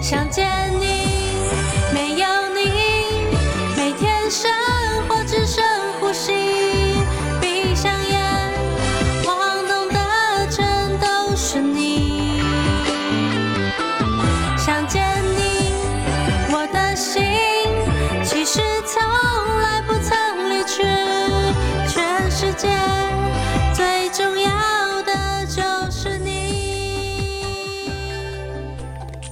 [0.00, 0.48] 想见
[0.80, 0.89] 你，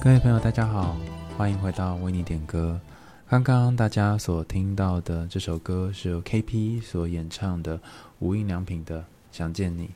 [0.01, 0.95] 各位朋友，大家好，
[1.37, 2.79] 欢迎回到为你点歌。
[3.27, 7.77] 刚刚大家所听到的这首歌是由 KP 所演唱的
[8.19, 9.01] 无印良品的
[9.33, 9.87] 《想见你》。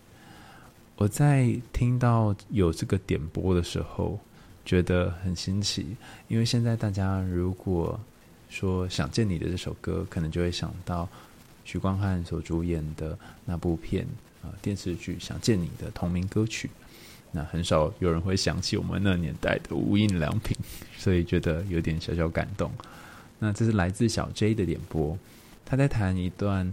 [0.98, 4.20] 我在听到有这个点播的时候，
[4.66, 5.96] 觉得很新奇，
[6.28, 7.98] 因为现在大家如果
[8.50, 11.08] 说《想见你》的这首歌，可能就会想到
[11.64, 14.06] 许光汉所主演的那部片
[14.42, 16.70] 啊、电视剧《想见你》的同名歌曲。
[17.36, 20.56] 那很少有人会想起我们那年代的无印良品，
[20.96, 22.72] 所以觉得有点小小感动。
[23.40, 25.18] 那这是来自小 J 的点播，
[25.66, 26.72] 他在谈一段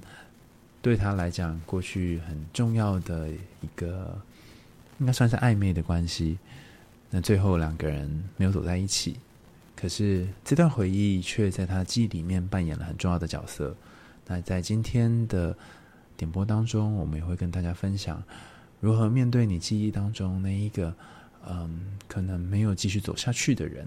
[0.82, 4.16] 对他来讲过去很重要的一个，
[4.98, 6.38] 应该算是暧昧的关系。
[7.08, 9.16] 那最后两个人没有走在一起，
[9.74, 13.74] 可是这段回忆却在他记忆里面扮演了很重要的角色。
[14.26, 15.56] 那在今天的
[16.16, 18.22] 点播当中，我们也会跟大家分享。
[18.80, 20.94] 如何面对你记忆当中那一个，
[21.46, 23.86] 嗯，可能没有继续走下去的人，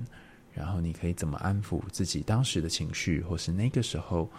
[0.53, 4.29] 然后你可以怎么安抚自己当时的情绪，或是那个时候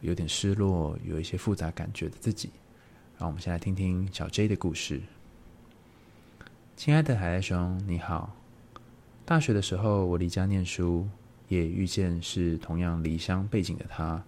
[0.00, 2.50] 有点失落、有一些复杂感觉的自己？
[3.16, 5.00] 让我们先来听听小 J 的故事。
[6.76, 8.34] 亲爱的海带兄，你好。
[9.24, 11.08] 大学的时候，我离家念书，
[11.46, 14.20] 也遇见是同样离乡背景的他。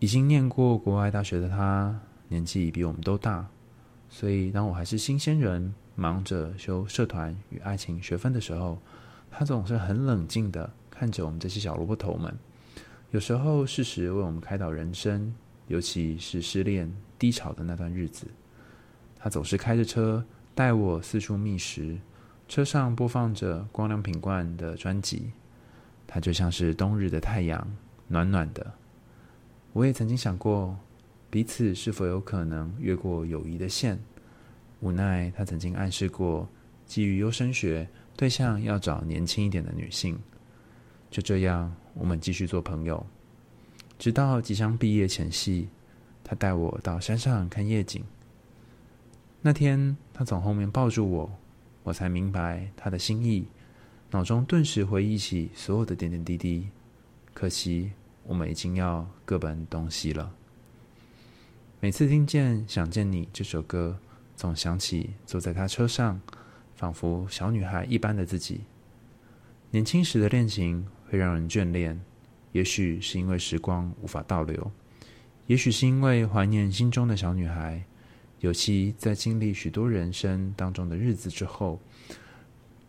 [0.00, 3.46] 已经念过国外大学的他，年纪比我们都大。
[4.12, 8.76] 所以，当我还是新鲜人，忙着修社团与爱情学分的时候，
[9.30, 12.36] 他总是很冷静地看着我们这些小萝卜头们。
[13.12, 15.32] 有时候适时为我们开导人生，
[15.68, 18.26] 尤其是失恋低潮的那段日子，
[19.16, 20.22] 他总是开着车
[20.56, 21.96] 带我四处觅食，
[22.48, 25.30] 车上播放着光良品冠的专辑，
[26.06, 27.64] 他就像是冬日的太阳，
[28.08, 28.72] 暖暖的。
[29.72, 30.76] 我也曾经想过。
[31.30, 33.96] 彼此是否有可能越过友谊的线？
[34.80, 36.48] 无奈他曾经暗示过，
[36.86, 40.18] 基于优生学，对象要找年轻一点的女性。
[41.10, 43.04] 就这样，我们继续做朋友，
[43.98, 45.68] 直到即将毕业前夕，
[46.24, 48.02] 他带我到山上看夜景。
[49.40, 51.30] 那天，他从后面抱住我，
[51.82, 53.46] 我才明白他的心意，
[54.10, 56.68] 脑中顿时回忆起所有的点点滴滴。
[57.32, 57.92] 可惜，
[58.24, 60.32] 我们已经要各奔东西了。
[61.82, 63.98] 每次听见《想见你》这首歌，
[64.36, 66.20] 总想起坐在他车上，
[66.76, 68.60] 仿佛小女孩一般的自己。
[69.70, 71.98] 年轻时的恋情会让人眷恋，
[72.52, 74.70] 也许是因为时光无法倒流，
[75.46, 77.82] 也许是因为怀念心中的小女孩。
[78.40, 81.80] 尤其在经历许多人生当中的日子之后，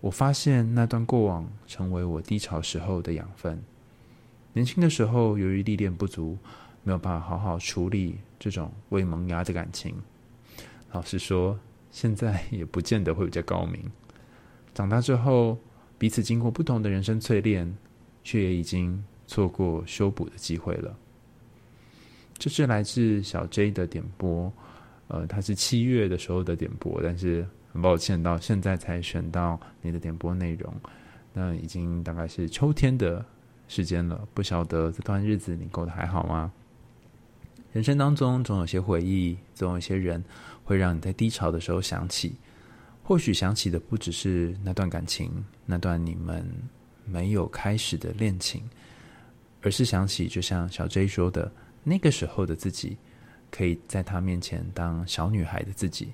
[0.01, 3.63] 我发现那段过往成为我低潮时候的养分。
[4.51, 6.38] 年轻的时候，由于历练不足。
[6.84, 9.96] 没有办法好好处理这种未萌芽的感情。
[10.92, 11.58] 老实说，
[11.92, 13.80] 现在也不见得会比较高明。
[14.74, 15.58] 长大之后，
[15.97, 17.72] 彼此经过不同的人生淬炼，
[18.24, 20.97] 却也已经错过修补的机会了。
[22.38, 24.52] 这是来自小 J 的点播，
[25.08, 30.74] 呃，他是七月的时候的点播，但是很抱歉，到现在才选到你的点播内容。
[31.34, 33.24] 那已经大概是秋天的
[33.68, 36.52] 时间了，不晓得这段日子你过得还好吗？
[37.72, 40.22] 人生当中总有些回忆，总有一些人
[40.64, 42.36] 会让你在低潮的时候想起。
[43.04, 45.32] 或许想起的不只是那段感情，
[45.66, 46.46] 那段你们
[47.06, 48.64] 没有开始的恋情，
[49.62, 51.52] 而是想起，就像小 J 说的，
[51.84, 52.98] 那个时候的自己，
[53.50, 56.12] 可以在他面前当小女孩的自己。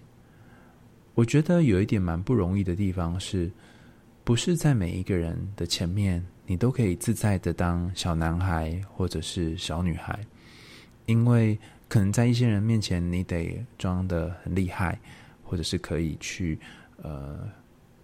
[1.14, 3.52] 我觉得有一点蛮不容易的地方是，
[4.24, 10.20] 不是在每一个人的前面，你都可以自在的当小男孩或者是小女孩。
[11.08, 11.58] 因为
[11.90, 15.00] 可能在一些人面前，你得装得很厉害，
[15.42, 16.60] 或者是可以去
[17.02, 17.40] 呃，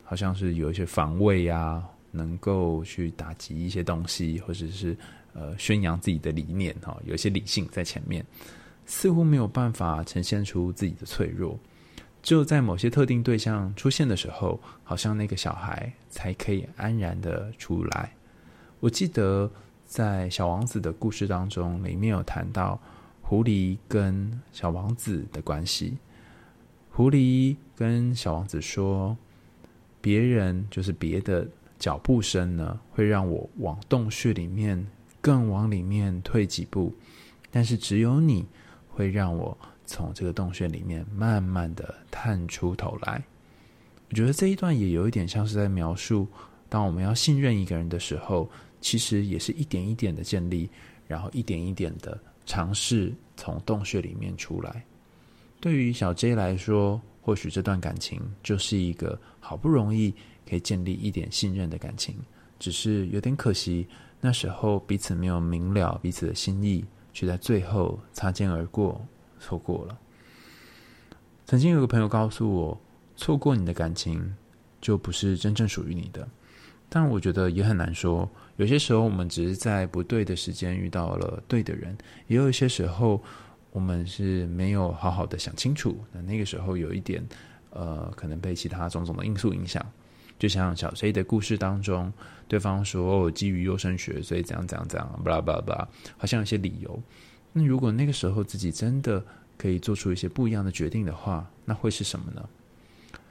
[0.04, 4.96] 好像是有一些防卫呀，能够去打击一些东西，或者是
[5.34, 8.26] 呃宣扬自己的理念哈，有一些理性在前面，
[8.86, 11.60] 似乎没有办法呈现出自己的脆弱。
[12.22, 18.14] 只有在某些特定对象出现的时候，好像那个小孩才可以安然的出来。
[18.80, 19.52] 我记得
[19.86, 22.80] 在小王子的故事当中，里面有谈到。
[23.34, 25.98] 狐狸跟小王子的关系，
[26.92, 29.18] 狐狸跟小王子说
[30.00, 31.48] ：“别人就是别的
[31.80, 34.86] 脚步声呢，会让我往洞穴里面
[35.20, 36.94] 更往里面退几步，
[37.50, 38.46] 但是只有你
[38.88, 43.24] 会让我从这个洞穴里面慢慢的探出头来。
[44.12, 46.28] 我觉得这一段也有一点像是在描述，
[46.70, 48.48] 当我们要信任一个人的时候，
[48.80, 50.70] 其实也是一点一点的建立，
[51.08, 52.16] 然后一点一点的
[52.46, 54.84] 尝试从洞穴里面出来。
[55.60, 60.14] 对于小 J 来说，或许这段感情就是一个好不容易
[60.48, 62.16] 可以建立一点信任的感情，
[62.60, 63.88] 只是有点可惜，
[64.20, 69.06] 那时候彼此没有明了彼此的心意，却在最后擦肩而过，
[69.40, 69.98] 错过了。
[71.46, 72.82] 曾经有个朋友告诉我，
[73.16, 74.36] 错过你的感情，
[74.82, 76.28] 就不是真正属于你的。
[76.94, 81.98] 但我觉得也很难说，有些时候我们只是在不对的时间遇到了对的人，
[82.28, 83.20] 也有一些时候。
[83.74, 87.28] 我们是没有好好的想清楚，那那个时候有一点，
[87.72, 89.84] 呃，可能被其他种种的因素影响。
[90.38, 92.14] 就像小 C 的故事当中，
[92.48, 97.02] 对方说，哦，基于优生学，所以怎样怎样怎样，巴拉巴拉巴拉，好像有些理由。
[97.52, 99.26] 那如果那个时候自己真的
[99.58, 102.48] 可以做出一些不一样的决定的话，那会是什么呢？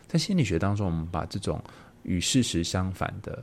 [0.09, 1.63] 在心理学当中，我们把这种
[2.03, 3.41] 与事实相反的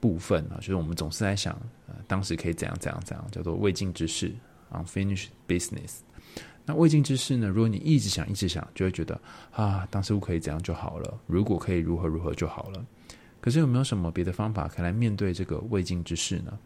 [0.00, 1.54] 部分啊，就是我们总是在想，
[1.86, 4.32] 呃，当时可以怎样怎样怎样，叫做未尽之事
[4.72, 5.98] （unfinished business）。
[6.64, 7.48] 那未尽之事呢？
[7.48, 9.20] 如果你一直想，一直想，就会觉得
[9.52, 11.20] 啊，当时我可以怎样就好了。
[11.26, 12.84] 如果可以如何如何就好了。
[13.40, 16.58] 可是有没有什么别的方法可以来面对这个未尽之事呢？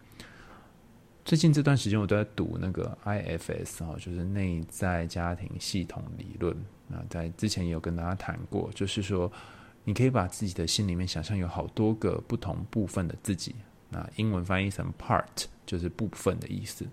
[1.25, 6.55] 最近这段时间我都在读那个 IFS 啊，就是内在家庭系统理论。
[6.87, 9.33] 那在之前也有跟大家谈过，就是说
[9.85, 13.55] 你可以把自己的心里面想象有好多个不同部分的自己。
[13.91, 16.85] 那英文翻译成 part 就是部分的意思，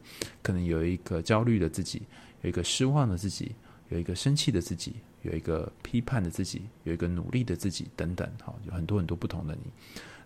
[0.44, 2.04] 可能有一个焦虑的自己。
[2.42, 3.56] 有一个失望的自己，
[3.90, 9.72] 有一个生气的自己，有一个批判的自己，有一个努力的自己，等等，好，有很多很多不同的你。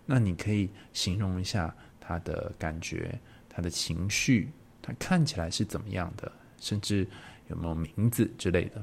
[0.06, 3.20] 那你可以形容一下他的感觉，
[3.50, 4.48] 他的情绪，
[4.80, 7.06] 他看起来是怎么样的，甚至
[7.48, 8.82] 有没有名字之类的。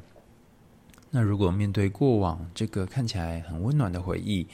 [1.16, 4.48] 那如果面对过往这个看起来很温暖的回忆，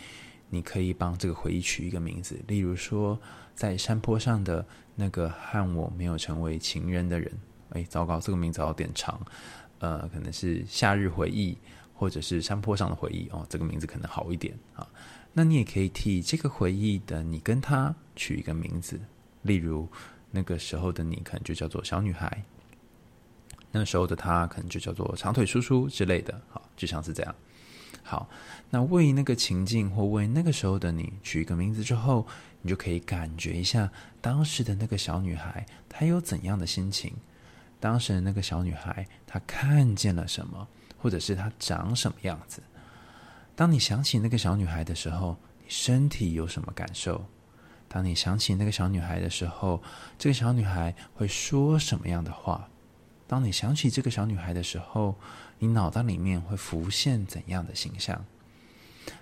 [0.49, 3.17] 你可以帮这个回忆取一个名字，例如说，
[3.55, 7.31] 在山坡上的那个和我没有成为情人的人。
[7.69, 9.17] 哎，糟糕，这个名字有点长，
[9.79, 11.57] 呃，可能是夏日回忆，
[11.93, 13.45] 或者是山坡上的回忆哦。
[13.47, 14.85] 这个名字可能好一点啊。
[15.31, 18.99] 那你也可以替这个回忆的你跟他取一个名字，
[19.43, 19.87] 例如
[20.29, 22.43] 那个时候的你可能就叫做小女孩，
[23.71, 26.39] 那时候的他可能就叫做长腿叔叔之类的。
[26.49, 27.35] 好，就像是这样。
[28.03, 28.27] 好，
[28.69, 32.25] 那为那个情境或为那个时候的你取一个名字之后，
[32.61, 37.13] 你就可以感觉一下当时的那个小女孩她有怎样的心情。
[37.79, 40.67] 当时的那个小女孩，她看见了什么，
[40.97, 42.61] 或者是她长什么样子？
[43.55, 47.23] 当你想起那个小女孩的时候，你身体有什么感受？
[47.87, 49.81] 当你想起那个小女孩的时候，
[50.17, 52.67] 这个小女孩会说什么样的话？
[53.29, 55.15] 当你想起这个小女孩的时候，
[55.59, 58.25] 你脑袋里面会浮现怎样的形象？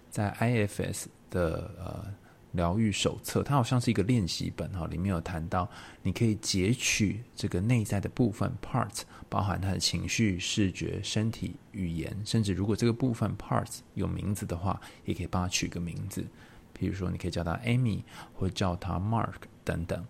[0.09, 2.05] 在 IFS 的呃。
[2.53, 5.69] 疗愈手册，它好像是一个练习本哈，里面有谈到，
[6.01, 16.25] 你可以截取这个内在的部分 parts，包含他的情绪、视觉、身体、语言，甚至如果这个部分 parts 有名字的话，也可以帮他取个名字。
[16.73, 18.01] 比如说，你可以叫他 Amy，
[18.33, 20.03] 或叫他 Mark 等等。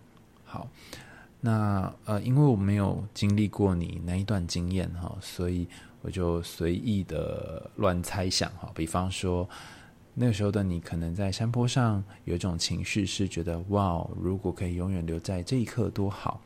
[0.44, 0.70] 好，
[1.40, 5.66] 那呃，因为我没有经历过你那一段经验哈，所以
[6.02, 9.48] 我就随意的乱猜想哈，比方说。
[10.20, 16.42] 那个时候的你，可能在山坡上有一种情绪，是觉得哇，如果可以永远留在这一刻多好。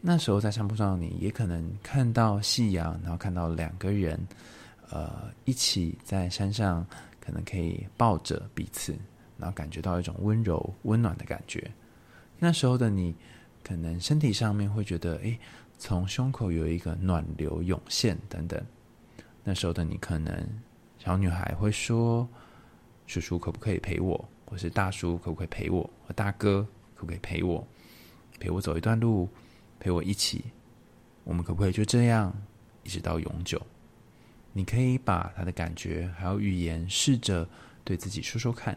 [0.00, 4.18] 那时候在山坡上，你也可能看到夕阳，然后看到两个人，
[4.88, 6.86] 呃，一起在山上，
[7.20, 8.96] 可能可以抱着彼此，
[9.36, 11.70] 然后感觉到一种温柔、温暖的感觉。
[12.38, 13.14] 那时候的你，
[13.64, 15.36] 可能身体上面会觉得，诶，
[15.78, 18.64] 从胸口有一个暖流涌现等等。
[19.42, 20.46] 那时候的你，可能
[20.98, 22.28] 小女孩会说。
[23.06, 24.26] 叔叔可不可以陪我？
[24.46, 25.82] 或是大叔可不可以陪我？
[26.06, 27.62] 或大哥可不可以陪我？
[28.40, 28.58] 陪我？
[28.58, 29.28] 走一段路，
[29.78, 30.02] 陪我？
[30.02, 30.42] 一起。
[31.22, 31.34] 我？
[31.34, 32.34] 们可不可以就这样
[32.82, 33.60] 一直到永久？
[34.54, 37.46] 你可以把他的感觉还有语言试着
[37.84, 38.74] 对自己说说看。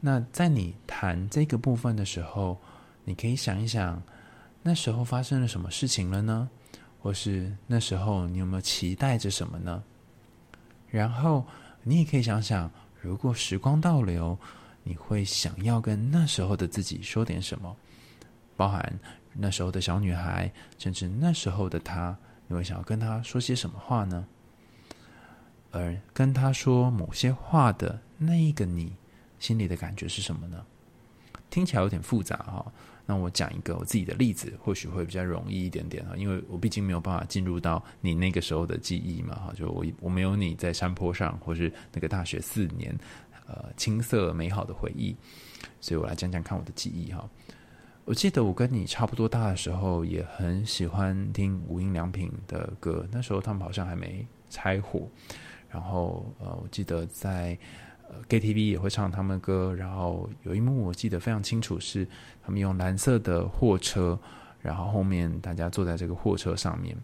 [0.00, 2.60] 那在你谈这个部分的时候，
[3.10, 4.00] 你可以想一想，
[4.62, 6.48] 那时候发生了什么事情了呢？
[7.00, 9.82] 或是那时候你有没有期待着什么呢？
[10.88, 11.44] 然后
[11.82, 12.70] 你也可以想想。
[13.00, 14.38] 如果时光倒流，
[14.84, 17.76] 你会想要跟那时候的自己说点什么？
[18.56, 18.96] 包含
[19.32, 20.48] 那时候的小女孩，
[20.78, 24.24] 甚至那时候的她，你会想要跟她说些什么话呢？
[25.72, 28.94] 而跟她说某些话的那一个你，
[29.40, 30.64] 心里的感觉是什么呢？
[31.50, 32.72] 听起来有点复杂哈。
[33.06, 42.96] 那我讲一个我自己的例子，或许会比较容易一点点哈，因为我毕竟没有办法进入到你那个时候的记忆嘛哈，就我我没有你在山坡上，或是那个大学四年，
[43.46, 45.16] 呃，青涩美好的回忆，
[45.80, 47.28] 所以我来讲讲看我的记忆哈。
[48.04, 55.08] 我记得我跟你差不多大的时候，也很喜欢听无印良品的歌，那时候他们好像还没拆伙，
[55.68, 57.58] 然后呃，我记得在。
[58.10, 62.06] 呃 KTV 也会唱他们歌，然后有一幕我记得非常清楚，是
[62.42, 64.18] 他们用蓝色的货车，
[64.60, 66.96] 然后后面大家坐在这个货车上面，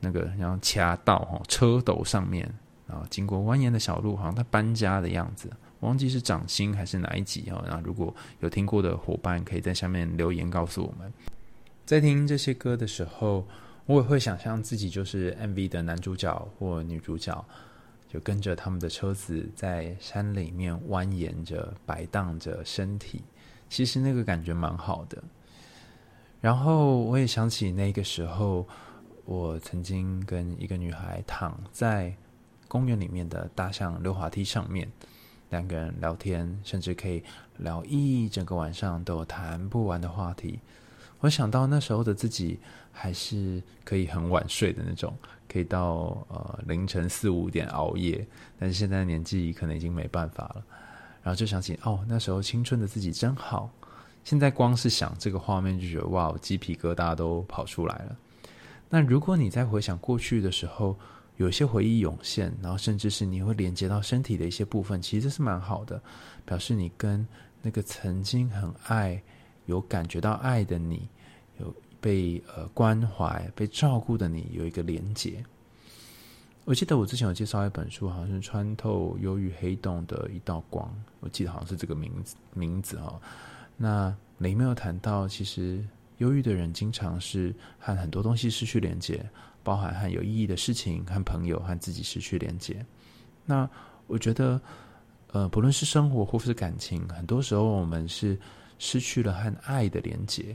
[0.00, 2.50] 那个然后掐道哈车斗上面，
[2.86, 5.50] 然后经过蜿蜒的小路，好像在搬家的样子。
[5.80, 7.62] 忘记是掌心还是哪一集哦？
[7.66, 11.12] 然后如果有听过的伙伴，可以在下面留言告诉我们。
[11.86, 13.46] 在听这些歌的时候，
[13.86, 17.44] 我也会想象自己就是 MV 的男主角或女主角。
[18.08, 23.22] 就跟着他们的车子在山里面蜿蜒着、摆荡着身体，
[23.68, 25.22] 其实那个感觉蛮好的。
[26.40, 28.66] 然后我也想起那个时候，
[29.24, 32.14] 我曾经跟一个女孩躺在
[32.66, 34.90] 公园里面的大象溜滑梯上面，
[35.50, 37.22] 两个人聊天，甚至可以
[37.58, 40.60] 聊一整个晚上都有谈不完的话题。
[41.20, 42.60] 我想到那时候的自己，
[42.92, 45.12] 还是可以很晚睡的那种。
[45.50, 48.26] 可以到呃凌晨四五点熬夜，
[48.58, 50.64] 但是现在年纪可能已经没办法了。
[51.22, 53.70] 然后就想起哦，那时候青春的自己真好。
[54.24, 58.16] 现在光是想这个画面，就觉得哇，鸡皮疙瘩都跑出来了。
[58.90, 60.96] 那如果你在回想过去的时候，
[61.36, 66.00] 有些回忆涌现，然后甚至是你会连接到身体的一些部分，其实这是蛮好的，
[66.44, 67.26] 表示你跟
[67.62, 69.22] 那个曾经很爱、
[69.66, 71.08] 有感觉到爱的你
[71.58, 71.74] 有。
[72.00, 75.44] 被呃关怀、被照顾的你有一个连结。
[76.64, 80.86] 我记得我之前有介绍一本书，好像是《穿透忧郁黑洞的一道光》，
[81.20, 83.18] 我记得好像是这个名字名字哈。
[83.76, 85.82] 那里面有谈到，其实
[86.18, 89.24] 忧郁的人经常是和很多东西失去连接，
[89.62, 92.84] 包含和有意义的事情、和朋友、和自己失去连接。
[93.46, 93.68] 那
[94.06, 94.60] 我觉得，
[95.32, 98.38] 呃，不论是生活或是感情，很多时候我们是
[98.78, 100.54] 失去了和爱的连接。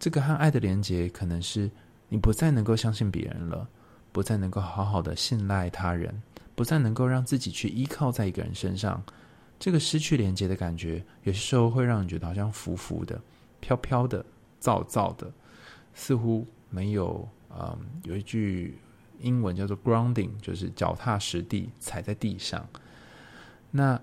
[0.00, 1.70] 这个和爱的连结，可能是
[2.08, 3.68] 你不再能够相信别人了，
[4.10, 6.20] 不再能够好好的信赖他人，
[6.54, 9.00] 不再能够让自己去依靠在一个人身上。
[9.58, 13.20] 这个失去连结的感觉，有些时候会让人觉得好像浮浮的、
[13.60, 14.24] 飘飘的、
[14.58, 15.30] 躁躁的，
[15.92, 17.28] 似乎没有……
[17.50, 18.78] 嗯，有一句
[19.18, 22.66] 英文叫做 “grounding”，就是脚踏实地，踩在地上。
[23.70, 24.00] 那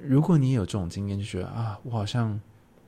[0.00, 2.38] 如果你有这种经验，就觉得啊，我好像……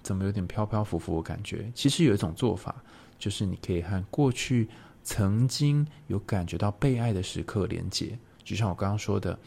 [0.03, 1.71] 怎么有点飘飘浮浮的感觉？
[1.75, 2.75] 其实有一种做法，
[3.19, 4.69] 就是你可以和过去
[5.03, 8.19] 曾经有感觉到被爱的时刻连接。
[8.45, 9.39] 就像我刚刚说的，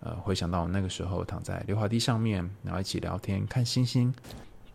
[0.00, 4.12] 呃，回想到那个时候躺在溜滑梯上面，然后一起聊天、看星星。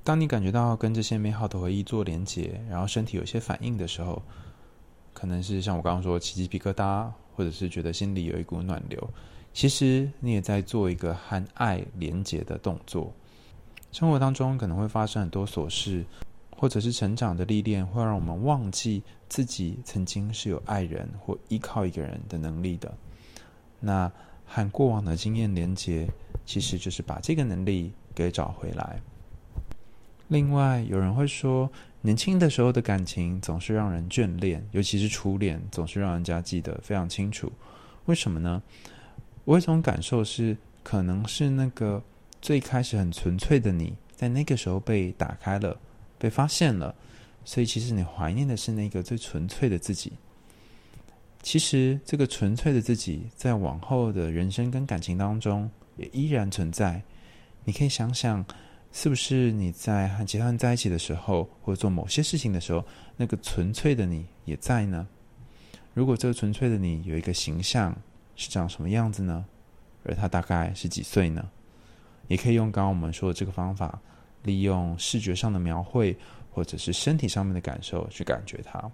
[0.03, 4.21] 当你感觉到跟这些美好的回忆做连接，然后身体有些反应的时候，
[5.13, 9.09] 可能是像我刚刚说起鸡皮疙瘩，或者是觉得心里有一股暖流。
[9.53, 13.13] 其实你也在做一个和爱连接的动作。
[13.91, 16.05] 生活当中可能会发生很多琐事，
[16.55, 22.93] 或者是成长的历练，会让我们忘记自己曾经是有爱人或依靠一个人的能力的。
[23.79, 24.11] 那
[24.45, 26.07] 和过往的经验连接，
[26.45, 29.01] 其实就是把这个能力给找回来。
[30.27, 31.69] 另外，有人会说，
[32.01, 37.51] 年轻的时候的感情总是让人眷恋，尤其是初恋，总是让人家记得非常清楚。
[38.05, 38.61] 为什么呢？
[39.45, 42.03] 我有一种感受是，可能是那个。
[42.47, 45.77] 最开始很纯粹的你，在那个时候被打开了，
[46.17, 46.95] 被发现了，
[47.43, 50.13] 所以其实你怀念的是那个最纯粹的自己。
[51.41, 57.01] 其实这个纯粹的自己，在往后的人生跟感情当中也依然存在。
[57.65, 58.45] 你可以想想，
[58.93, 62.81] 是不是你在和其他人在一起的时候，或者做某些事情的时候，
[63.17, 65.05] 那个纯粹的你也在呢？
[65.93, 67.93] 如果这个纯粹的你有一个形象，
[68.37, 69.43] 是长什么样子呢？
[70.05, 71.45] 而他大概是几岁呢？
[72.27, 73.99] 也可以用刚刚我们说的这个方法，
[74.43, 76.15] 利用视觉上的描绘，
[76.51, 78.91] 或者是身体上面的感受去感觉它。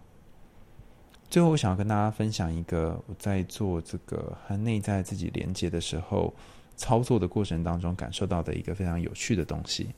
[1.29, 6.33] 最后，我想要跟大家分享一个我在做这个和内在自己连接的时候，
[6.75, 9.89] 操作的过程当中感受到的一个非常有趣的东西。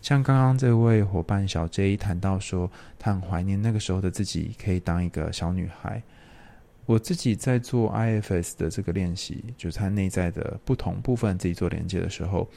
[0.00, 6.00] 像刚刚这位伙伴小 J 谈到说，他很怀念那个时候的自己，可以当一个小女孩。
[6.88, 12.48] 我自己在做 IFS 的这个练习，就是他内在的不同部分自己做连接的时候，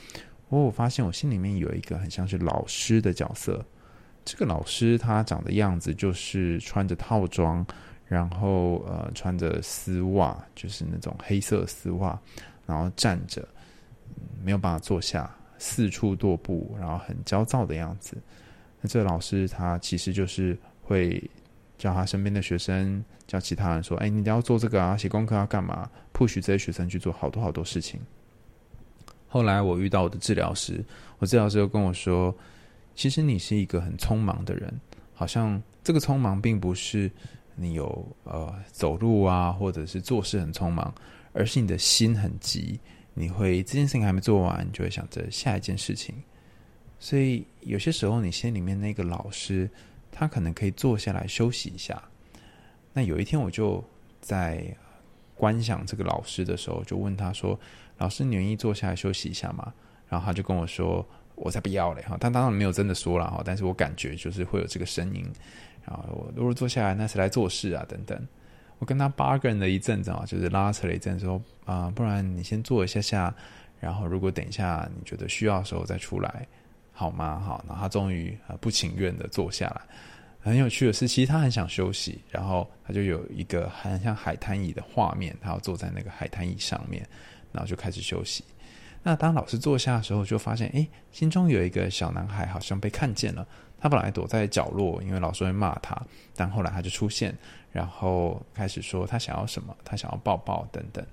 [0.47, 3.61] 我我发现我心里面有一个很像是老师的角色。
[4.23, 7.65] 这个老师他长的样子就是穿着套装，
[8.05, 12.17] 然后呃穿着丝袜，就是那种黑色丝袜，
[12.65, 13.45] 然后站着，
[14.41, 18.15] 没有办法坐下，四处踱步，然后很焦躁的样子。
[18.79, 21.21] 那这个老师他其实就是会
[21.81, 27.99] 叫他身边的学生，叫其他人说：“哎，你要做这个啊，写功课要干嘛？”push 这些学生去做好多好多事情。
[29.27, 30.85] 后来我遇到我的治疗师，
[31.17, 32.35] 我治疗师又跟我说
[32.93, 34.71] ：“其实你是一个很匆忙的人，
[35.11, 37.09] 好像这个匆忙并不是
[37.55, 40.93] 你有呃走路啊，或者是做事很匆忙，
[41.33, 42.79] 而是你的心很急。
[43.15, 46.13] 你会这件事情还没做完，你就会想着下一件事情。
[46.99, 49.67] 所以有些时候，你心里面那个老师，
[50.11, 52.01] 他可能可以坐下来休息一下。
[52.93, 53.83] 那有一天，我就
[54.19, 54.63] 在
[55.35, 57.59] 观想这个老师的时候，就问他说。”
[58.01, 59.71] 老师，你愿意坐下来休息一下吗？
[60.09, 65.23] 然后他就跟我说：“我才不要嘞！”哈，他当然没有真的说了哈，但是我感觉就是会有这个声音。
[65.85, 68.19] 然后我如果坐下来，那是来做事啊，等等。
[68.79, 73.31] 我跟他 bargain 了一阵子啊，就是拉扯了一阵，说啊、不然你先坐一下下，
[73.79, 76.47] 然后如果等一下你觉得需要的时候再出来，
[77.01, 77.39] 好吗？
[77.39, 79.81] 好，然后他终于不情愿的坐下来。
[80.39, 87.07] 很有趣的是，其实他很想休息，然后他就有一个很像海滩椅的画面，他要坐在那个海滩椅上面。
[87.53, 88.45] 然后就开始休息。
[89.03, 93.45] 那当老师坐下的时候，就发现，哎，心中有一个小男孩好像被看见了。
[93.77, 96.01] 他本来躲在角落，因为老师会骂他，
[96.33, 97.37] 但后来他就出现，
[97.73, 101.05] 然后开始说他想要什么，他想要抱抱等等。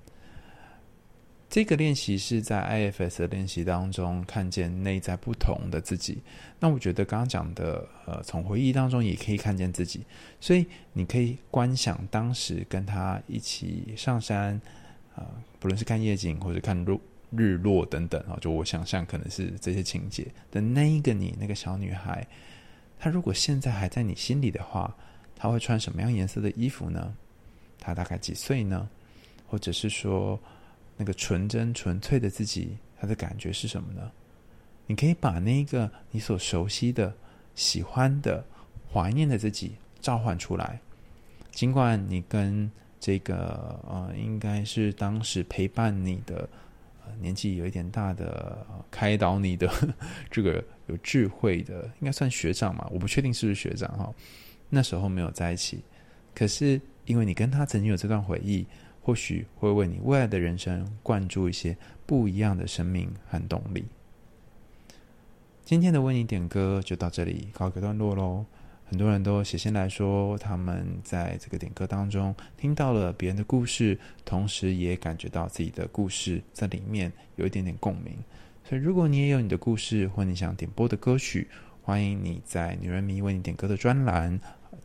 [1.49, 6.19] 这个练习是在 IFS 的练习当中看见内在不同的自己。
[6.59, 10.05] 那我觉得刚刚讲的，呃，从回忆当中也可以看见自己，
[10.39, 14.61] 所以你可以观想当时跟他一起上山。
[15.15, 15.25] 啊，
[15.59, 16.97] 不论是看夜景或者看日
[17.31, 22.25] 日落等等啊，就我想象可能是这些情节的那一个你，那个小女孩，
[22.97, 24.95] 她如果现在还在你心里的话，
[25.35, 27.13] 她会穿什么样颜色的衣服呢？
[27.79, 28.87] 她大概几岁呢？
[29.45, 30.39] 或者是说，
[30.99, 34.11] 那个纯真纯粹的自己，他的感觉是什么呢？
[34.85, 37.11] 你可以把那个你所熟悉的、
[37.55, 38.45] 喜欢的、
[38.93, 40.79] 怀念的自己召唤出来，
[41.51, 42.69] 尽管你跟。
[43.01, 46.49] 这个呃，应该是当时陪伴你的，
[47.21, 49.71] 年纪有一点大的，开导你的
[50.29, 52.85] 这个有智慧的，应该算学长嘛？
[52.91, 54.13] 我不确定是不是学长哈。
[54.67, 55.81] 那时候没有在一起，
[56.35, 58.67] 可是因为你跟他曾经有这段回忆，
[59.09, 63.83] 或许会为你未来的人生灌注一些不一样的生命和动力。
[65.65, 68.45] 今天的为你点歌就到这里，告一个段落喽。
[68.85, 78.13] 很多人都写信来说，他们在这个点歌当中听到了别人的故事，同时也感觉到自己的故事在里面有一点点共鸣。
[78.63, 81.47] 所以，如果你也有你的故事，或你想点播的歌曲，
[81.81, 84.39] 欢迎你在“女人迷为你点歌”的专栏，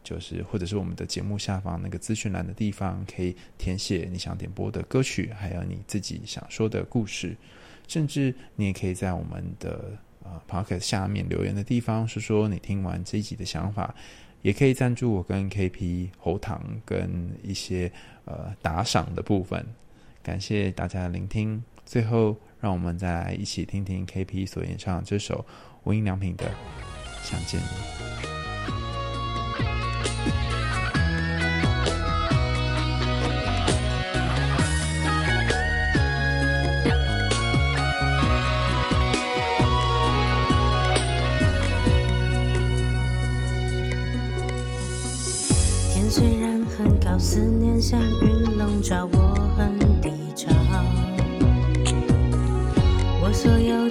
[0.05, 7.37] 就是或者是我们的节目下方那个资讯栏的地方，可以填写你想点播的歌曲，还有你自己想说的故事，
[7.89, 9.99] 甚至你也可以在我们的。
[10.27, 13.95] 呃 Podcast 下面留言的地方，说说你听完这一集的想法，
[14.41, 17.93] 也可以赞助我跟 KP 喉糖跟一些
[18.25, 19.63] 呃打赏的部分。
[20.23, 25.45] 感谢大家的聆听，最后让我们再来一起听听 KP 所演唱这首
[25.83, 26.47] 无印良品的
[27.23, 28.27] 《想见你》。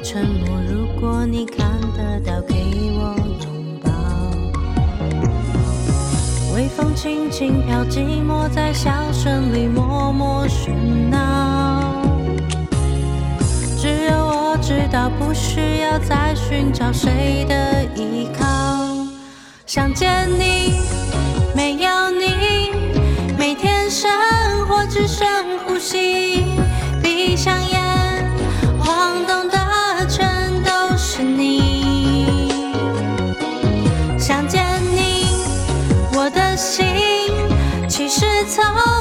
[0.04, 2.56] 沉默如果你看得到给
[2.92, 3.90] 我拥抱
[6.54, 10.74] 微风轻轻飘寂寞在笑声里默默喧
[11.10, 12.04] 闹
[13.80, 18.44] 只有我知道不需要再寻找谁的依靠。
[19.66, 20.82] 想见你
[21.56, 22.72] 没有你
[23.38, 24.12] 每天生
[24.68, 25.26] 活只剩
[25.60, 26.44] 呼吸
[27.02, 27.73] 闭上眼
[38.56, 38.93] 참